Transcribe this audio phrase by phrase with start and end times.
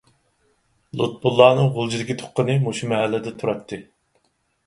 [1.01, 3.79] لۇتپۇللانىڭ غۇلجىدىكى تۇغقىنى مۇشۇ مەھەللىدە تۇراتتى.